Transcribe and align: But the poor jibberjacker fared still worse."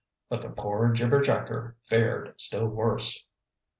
But 0.29 0.41
the 0.41 0.49
poor 0.49 0.89
jibberjacker 0.95 1.75
fared 1.85 2.33
still 2.41 2.67
worse." 2.67 3.23